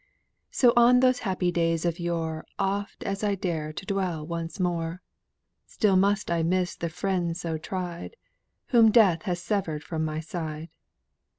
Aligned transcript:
"So 0.49 0.73
on 0.75 0.99
those 0.99 1.19
happy 1.19 1.51
days 1.51 1.85
of 1.85 1.99
yore 1.99 2.43
Oft 2.57 3.03
as 3.03 3.23
I 3.23 3.35
dare 3.35 3.71
to 3.71 3.85
dwell 3.85 4.25
once 4.25 4.59
more, 4.59 5.03
Still 5.67 5.95
must 5.95 6.31
I 6.31 6.41
miss 6.41 6.75
the 6.75 6.89
friends 6.89 7.39
so 7.41 7.59
tried, 7.59 8.15
Whom 8.69 8.89
Death 8.89 9.21
has 9.29 9.43
severed 9.43 9.83
from 9.83 10.03
my 10.03 10.19
side. 10.19 10.69